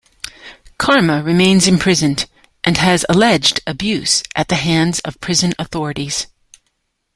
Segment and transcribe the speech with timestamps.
[0.79, 2.25] Karma remains imprisoned
[2.63, 6.25] and has alleged abuse at the hands of prison authorities.